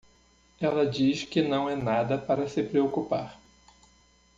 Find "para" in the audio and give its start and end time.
2.17-2.49